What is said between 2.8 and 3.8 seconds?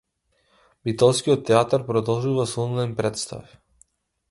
претстави